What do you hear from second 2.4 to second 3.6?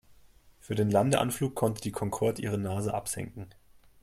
ihre Nase absenken.